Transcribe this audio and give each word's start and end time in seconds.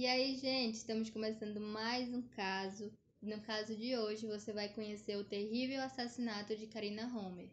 E 0.00 0.06
aí, 0.06 0.36
gente, 0.36 0.76
estamos 0.76 1.10
começando 1.10 1.60
mais 1.60 2.14
um 2.14 2.22
caso. 2.22 2.88
No 3.20 3.40
caso 3.40 3.74
de 3.74 3.96
hoje, 3.96 4.28
você 4.28 4.52
vai 4.52 4.68
conhecer 4.68 5.16
o 5.16 5.24
terrível 5.24 5.82
assassinato 5.82 6.54
de 6.54 6.68
Karina 6.68 7.08
Homer. 7.08 7.50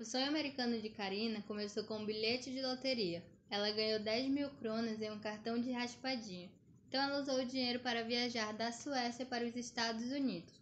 O 0.00 0.04
sonho 0.04 0.26
americano 0.26 0.82
de 0.82 0.88
Karina 0.88 1.40
começou 1.42 1.84
com 1.84 1.98
um 1.98 2.04
bilhete 2.04 2.50
de 2.50 2.60
loteria. 2.60 3.24
Ela 3.48 3.70
ganhou 3.70 4.00
10 4.00 4.30
mil 4.30 4.50
cronas 4.56 5.00
em 5.00 5.12
um 5.12 5.20
cartão 5.20 5.60
de 5.60 5.70
raspadinha. 5.70 6.50
Então 6.88 7.00
ela 7.00 7.20
usou 7.20 7.36
o 7.36 7.46
dinheiro 7.46 7.78
para 7.78 8.02
viajar 8.02 8.52
da 8.52 8.72
Suécia 8.72 9.24
para 9.24 9.46
os 9.46 9.54
Estados 9.54 10.10
Unidos. 10.10 10.60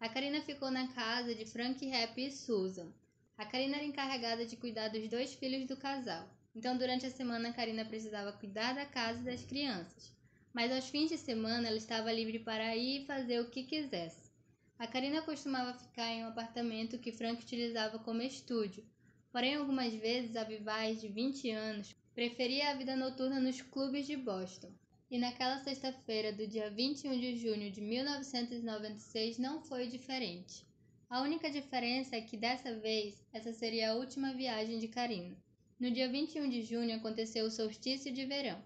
A 0.00 0.08
Karina 0.08 0.40
ficou 0.40 0.72
na 0.72 0.88
casa 0.88 1.32
de 1.36 1.46
Frank 1.46 1.88
Happy 1.94 2.26
e 2.26 2.32
Susan. 2.32 2.92
A 3.38 3.46
Karina 3.46 3.76
era 3.76 3.84
encarregada 3.84 4.44
de 4.44 4.56
cuidar 4.56 4.88
dos 4.88 5.08
dois 5.08 5.34
filhos 5.34 5.66
do 5.66 5.76
casal. 5.76 6.28
Então 6.54 6.76
durante 6.76 7.06
a 7.06 7.10
semana 7.10 7.48
a 7.48 7.52
Karina 7.52 7.84
precisava 7.84 8.32
cuidar 8.32 8.74
da 8.74 8.84
casa 8.84 9.20
e 9.20 9.24
das 9.24 9.44
crianças. 9.44 10.14
Mas 10.52 10.70
aos 10.70 10.88
fins 10.88 11.08
de 11.08 11.16
semana 11.16 11.68
ela 11.68 11.76
estava 11.76 12.12
livre 12.12 12.38
para 12.38 12.76
ir 12.76 13.02
e 13.02 13.06
fazer 13.06 13.40
o 13.40 13.48
que 13.48 13.62
quisesse. 13.62 14.30
A 14.78 14.86
Karina 14.86 15.22
costumava 15.22 15.78
ficar 15.78 16.08
em 16.08 16.24
um 16.24 16.28
apartamento 16.28 16.98
que 16.98 17.12
Frank 17.12 17.42
utilizava 17.42 17.98
como 18.00 18.20
estúdio, 18.20 18.84
porém 19.30 19.54
algumas 19.54 19.94
vezes 19.94 20.36
a 20.36 20.44
Vivaz, 20.44 21.00
de 21.00 21.08
20 21.08 21.50
anos, 21.50 21.96
preferia 22.14 22.70
a 22.70 22.74
vida 22.74 22.94
noturna 22.96 23.40
nos 23.40 23.62
clubes 23.62 24.06
de 24.06 24.16
Boston. 24.16 24.72
E 25.10 25.18
naquela 25.18 25.58
sexta-feira 25.58 26.32
do 26.32 26.46
dia 26.46 26.70
21 26.70 27.18
de 27.18 27.36
junho 27.36 27.70
de 27.70 27.80
1996 27.80 29.38
não 29.38 29.62
foi 29.62 29.86
diferente. 29.86 30.66
A 31.12 31.20
única 31.20 31.50
diferença 31.50 32.16
é 32.16 32.22
que 32.22 32.38
dessa 32.38 32.74
vez 32.78 33.22
essa 33.34 33.52
seria 33.52 33.90
a 33.90 33.94
última 33.94 34.32
viagem 34.32 34.78
de 34.78 34.88
Karina. 34.88 35.36
No 35.78 35.90
dia 35.90 36.08
21 36.08 36.48
de 36.48 36.62
junho 36.62 36.96
aconteceu 36.96 37.44
o 37.44 37.50
solstício 37.50 38.10
de 38.10 38.24
verão. 38.24 38.58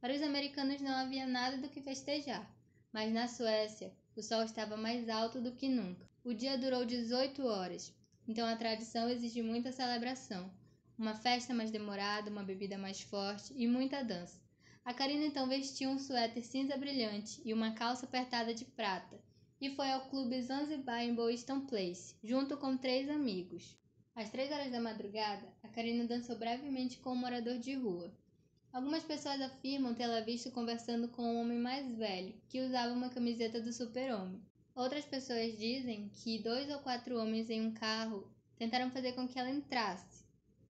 Para 0.00 0.14
os 0.14 0.22
americanos 0.22 0.80
não 0.80 0.92
havia 0.92 1.26
nada 1.26 1.58
do 1.58 1.68
que 1.68 1.82
festejar, 1.82 2.50
mas 2.90 3.12
na 3.12 3.28
Suécia 3.28 3.92
o 4.16 4.22
sol 4.22 4.44
estava 4.44 4.78
mais 4.78 5.10
alto 5.10 5.42
do 5.42 5.52
que 5.52 5.68
nunca. 5.68 6.08
O 6.24 6.32
dia 6.32 6.56
durou 6.56 6.86
18 6.86 7.44
horas, 7.44 7.94
então 8.26 8.48
a 8.48 8.56
tradição 8.56 9.10
exige 9.10 9.42
muita 9.42 9.70
celebração. 9.70 10.50
Uma 10.96 11.14
festa 11.14 11.52
mais 11.52 11.70
demorada, 11.70 12.30
uma 12.30 12.42
bebida 12.42 12.78
mais 12.78 13.02
forte 13.02 13.52
e 13.54 13.66
muita 13.66 14.02
dança. 14.02 14.40
A 14.86 14.94
Karina 14.94 15.26
então 15.26 15.46
vestiu 15.46 15.90
um 15.90 15.98
suéter 15.98 16.42
cinza 16.42 16.78
brilhante 16.78 17.42
e 17.44 17.52
uma 17.52 17.72
calça 17.72 18.06
apertada 18.06 18.54
de 18.54 18.64
prata 18.64 19.20
e 19.60 19.68
foi 19.76 19.90
ao 19.90 20.08
clube 20.08 20.40
Zanzibar 20.40 21.02
em 21.02 21.14
Boyston 21.14 21.66
Place, 21.66 22.14
junto 22.24 22.56
com 22.56 22.78
três 22.78 23.10
amigos. 23.10 23.76
Às 24.16 24.30
três 24.30 24.50
horas 24.50 24.72
da 24.72 24.80
madrugada, 24.80 25.46
a 25.62 25.68
Karina 25.68 26.06
dançou 26.06 26.36
brevemente 26.38 26.98
com 26.98 27.12
um 27.12 27.16
morador 27.16 27.58
de 27.58 27.74
rua. 27.74 28.10
Algumas 28.72 29.04
pessoas 29.04 29.38
afirmam 29.40 29.94
tê-la 29.94 30.20
visto 30.22 30.50
conversando 30.50 31.08
com 31.08 31.22
um 31.22 31.40
homem 31.40 31.58
mais 31.58 31.94
velho, 31.94 32.34
que 32.48 32.62
usava 32.62 32.94
uma 32.94 33.10
camiseta 33.10 33.60
do 33.60 33.70
super-homem. 33.70 34.40
Outras 34.74 35.04
pessoas 35.04 35.58
dizem 35.58 36.08
que 36.08 36.42
dois 36.42 36.70
ou 36.70 36.78
quatro 36.78 37.18
homens 37.18 37.50
em 37.50 37.60
um 37.60 37.74
carro 37.74 38.32
tentaram 38.56 38.90
fazer 38.90 39.12
com 39.12 39.28
que 39.28 39.38
ela 39.38 39.50
entrasse. 39.50 40.24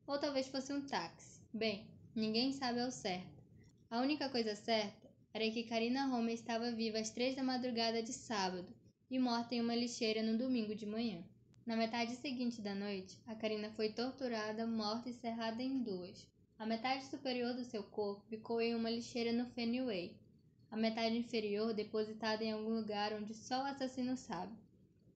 Ou 0.05 0.19
talvez 0.19 0.49
fosse 0.49 0.73
um 0.73 0.85
táxi. 0.85 1.41
Bem, 1.55 1.87
ninguém 2.15 2.53
sabe 2.53 2.81
ao 2.81 2.91
certo. 2.91 3.41
A 3.89 4.01
única 4.01 4.29
coisa 4.29 4.57
certa 4.57 5.09
era 5.33 5.49
que 5.51 5.63
Karina 5.63 6.07
Roma 6.07 6.33
estava 6.33 6.73
viva 6.73 6.99
às 6.99 7.11
três 7.11 7.37
da 7.37 7.43
madrugada 7.43 8.03
de 8.03 8.13
sábado 8.13 8.80
e 9.11 9.19
morta 9.19 9.55
em 9.55 9.61
uma 9.61 9.75
lixeira 9.75 10.23
no 10.23 10.39
domingo 10.39 10.75
de 10.75 10.87
manhã. 10.87 11.25
Na 11.67 11.77
metade 11.77 12.15
seguinte 12.17 12.63
da 12.63 12.75
noite, 12.75 13.19
a 13.27 13.35
Karina 13.35 13.71
foi 13.73 13.91
torturada, 13.91 14.67
morta 14.67 15.11
e 15.11 15.13
cerrada 15.13 15.63
em 15.63 15.83
duas. 15.83 16.27
A 16.59 16.65
metade 16.65 17.05
superior 17.07 17.53
do 17.55 17.65
seu 17.65 17.83
corpo 17.83 18.23
ficou 18.29 18.61
em 18.61 18.75
uma 18.75 18.91
lixeira 18.91 19.33
no 19.33 19.47
Fenway, 19.47 20.15
a 20.71 20.77
metade 20.77 21.17
inferior 21.17 21.75
depositada 21.75 22.45
em 22.45 22.53
algum 22.53 22.77
lugar 22.77 23.13
onde 23.13 23.35
só 23.35 23.63
o 23.63 23.67
assassino 23.67 24.17
sabe. 24.17 24.53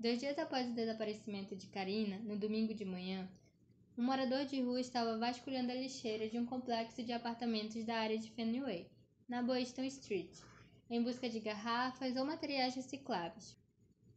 Dois 0.00 0.18
dias 0.18 0.36
após 0.36 0.68
o 0.68 0.74
desaparecimento 0.74 1.54
de 1.54 1.68
Karina, 1.68 2.18
no 2.18 2.36
domingo 2.36 2.74
de 2.74 2.84
manhã, 2.84 3.28
um 3.96 4.02
morador 4.02 4.44
de 4.44 4.60
rua 4.60 4.80
estava 4.80 5.16
vasculhando 5.16 5.70
a 5.70 5.74
lixeira 5.74 6.28
de 6.28 6.36
um 6.36 6.44
complexo 6.44 7.04
de 7.04 7.12
apartamentos 7.12 7.84
da 7.84 7.94
área 7.94 8.18
de 8.18 8.28
Fenway, 8.32 8.90
na 9.28 9.40
Boylston 9.40 9.84
Street, 9.84 10.36
em 10.90 11.00
busca 11.00 11.28
de 11.28 11.38
garrafas 11.38 12.16
ou 12.16 12.24
materiais 12.24 12.74
recicláveis. 12.74 13.56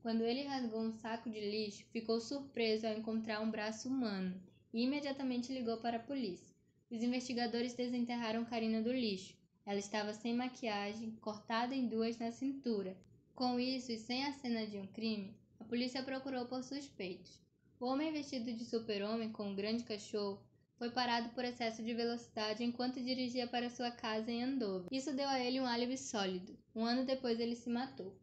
Quando 0.02 0.24
ele 0.24 0.44
rasgou 0.44 0.82
um 0.82 0.92
saco 0.92 1.30
de 1.30 1.40
lixo, 1.40 1.84
ficou 1.92 2.20
surpreso 2.20 2.88
ao 2.88 2.94
encontrar 2.94 3.42
um 3.42 3.52
braço 3.52 3.90
humano 3.90 4.40
e 4.74 4.84
imediatamente 4.84 5.52
ligou 5.52 5.78
para 5.78 5.98
a 5.98 6.04
polícia. 6.04 6.56
Os 6.90 7.04
investigadores 7.04 7.74
desenterraram 7.74 8.46
Karina 8.46 8.82
do 8.82 8.92
lixo. 8.92 9.36
Ela 9.66 9.80
estava 9.80 10.14
sem 10.14 10.34
maquiagem, 10.34 11.12
cortada 11.20 11.76
em 11.76 11.88
duas 11.88 12.18
na 12.18 12.32
cintura. 12.32 12.96
Com 13.36 13.60
isso 13.60 13.92
e 13.92 13.98
sem 13.98 14.24
a 14.26 14.32
cena 14.32 14.66
de 14.66 14.78
um 14.78 14.88
crime, 14.88 15.36
a 15.60 15.64
polícia 15.66 16.02
procurou 16.02 16.46
por 16.46 16.64
suspeitos. 16.64 17.40
O 17.80 17.86
homem 17.86 18.12
vestido 18.12 18.52
de 18.54 18.66
super-homem 18.66 19.32
com 19.32 19.50
um 19.50 19.56
grande 19.56 19.84
cachorro 19.84 20.42
foi 20.78 20.90
parado 20.92 21.30
por 21.30 21.44
excesso 21.44 21.84
de 21.84 21.94
velocidade 21.94 22.64
enquanto 22.64 23.04
dirigia 23.04 23.48
para 23.48 23.70
sua 23.70 23.92
casa 23.92 24.32
em 24.32 24.44
Andover. 24.44 24.88
Isso 24.92 25.14
deu 25.14 25.28
a 25.28 25.40
ele 25.40 25.60
um 25.60 25.66
álibi 25.66 25.98
sólido. 25.98 26.58
Um 26.76 26.86
ano 26.86 27.06
depois 27.06 27.40
ele 27.40 27.56
se 27.56 27.70
matou. 27.70 28.16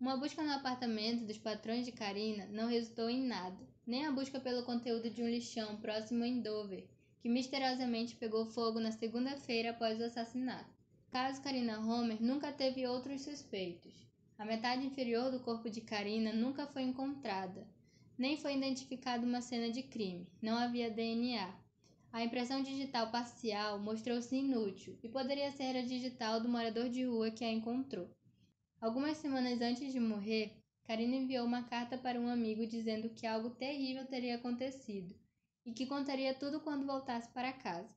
Uma 0.00 0.16
busca 0.16 0.42
no 0.42 0.52
apartamento 0.52 1.26
dos 1.26 1.36
patrões 1.36 1.84
de 1.84 1.92
Karina 1.92 2.46
não 2.46 2.68
resultou 2.68 3.10
em 3.10 3.22
nada, 3.22 3.68
nem 3.86 4.06
a 4.06 4.10
busca 4.10 4.40
pelo 4.40 4.62
conteúdo 4.62 5.10
de 5.10 5.22
um 5.22 5.28
lixão 5.28 5.76
próximo 5.76 6.24
a 6.24 6.26
Andover, 6.26 6.88
que 7.20 7.28
misteriosamente 7.28 8.16
pegou 8.16 8.46
fogo 8.46 8.80
na 8.80 8.92
segunda-feira 8.92 9.72
após 9.72 10.00
o 10.00 10.04
assassinato. 10.04 10.74
Caso 11.10 11.42
Karina 11.42 11.78
Homer 11.80 12.16
nunca 12.18 12.50
teve 12.50 12.86
outros 12.86 13.20
suspeitos. 13.20 13.92
A 14.38 14.46
metade 14.46 14.86
inferior 14.86 15.30
do 15.30 15.40
corpo 15.40 15.68
de 15.68 15.82
Karina 15.82 16.32
nunca 16.32 16.66
foi 16.66 16.80
encontrada, 16.80 17.68
nem 18.16 18.38
foi 18.38 18.56
identificada 18.56 19.26
uma 19.26 19.42
cena 19.42 19.70
de 19.70 19.82
crime. 19.82 20.26
Não 20.40 20.56
havia 20.56 20.90
DNA. 20.90 21.54
A 22.10 22.24
impressão 22.24 22.62
digital 22.62 23.10
parcial 23.10 23.78
mostrou-se 23.78 24.34
inútil 24.34 24.98
e 25.02 25.10
poderia 25.10 25.52
ser 25.52 25.76
a 25.76 25.82
digital 25.82 26.40
do 26.40 26.48
morador 26.48 26.88
de 26.88 27.04
rua 27.04 27.30
que 27.30 27.44
a 27.44 27.52
encontrou. 27.52 28.08
Algumas 28.80 29.18
semanas 29.18 29.60
antes 29.60 29.92
de 29.92 30.00
morrer, 30.00 30.56
Karina 30.84 31.14
enviou 31.14 31.44
uma 31.44 31.62
carta 31.64 31.98
para 31.98 32.18
um 32.18 32.28
amigo 32.28 32.66
dizendo 32.66 33.10
que 33.10 33.26
algo 33.26 33.50
terrível 33.50 34.06
teria 34.06 34.36
acontecido 34.36 35.14
e 35.66 35.72
que 35.72 35.84
contaria 35.84 36.32
tudo 36.32 36.60
quando 36.60 36.86
voltasse 36.86 37.30
para 37.30 37.52
casa. 37.52 37.94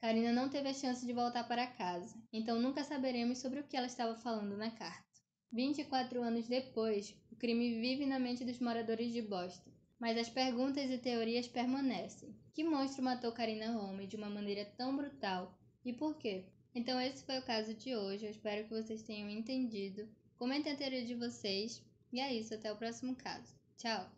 Karina 0.00 0.32
não 0.32 0.48
teve 0.48 0.68
a 0.68 0.74
chance 0.74 1.06
de 1.06 1.12
voltar 1.12 1.44
para 1.44 1.68
casa, 1.68 2.20
então 2.32 2.60
nunca 2.60 2.82
saberemos 2.82 3.38
sobre 3.38 3.60
o 3.60 3.64
que 3.64 3.76
ela 3.76 3.86
estava 3.86 4.16
falando 4.16 4.56
na 4.56 4.72
carta. 4.72 5.04
24 5.52 6.20
anos 6.20 6.48
depois, 6.48 7.16
o 7.30 7.36
crime 7.36 7.80
vive 7.80 8.04
na 8.04 8.18
mente 8.18 8.44
dos 8.44 8.58
moradores 8.58 9.12
de 9.12 9.22
Boston, 9.22 9.70
mas 10.00 10.18
as 10.18 10.28
perguntas 10.28 10.90
e 10.90 10.98
teorias 10.98 11.46
permanecem. 11.46 12.36
Que 12.52 12.64
monstro 12.64 13.04
matou 13.04 13.30
Karina 13.30 13.78
Home 13.78 14.08
de 14.08 14.16
uma 14.16 14.28
maneira 14.28 14.64
tão 14.76 14.96
brutal 14.96 15.56
e 15.84 15.92
por 15.92 16.18
quê? 16.18 16.46
Então 16.74 17.00
esse 17.00 17.24
foi 17.24 17.38
o 17.38 17.44
caso 17.44 17.72
de 17.72 17.94
hoje, 17.94 18.26
eu 18.26 18.30
espero 18.32 18.64
que 18.64 18.74
vocês 18.74 19.04
tenham 19.04 19.30
entendido. 19.30 20.08
Comentem 20.38 20.72
a 20.72 20.76
teoria 20.76 21.04
de 21.04 21.14
vocês 21.14 21.82
e 22.12 22.20
é 22.20 22.32
isso, 22.32 22.54
até 22.54 22.72
o 22.72 22.76
próximo 22.76 23.14
caso. 23.16 23.54
Tchau! 23.76 24.08